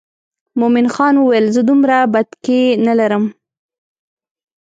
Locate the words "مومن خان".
0.59-1.15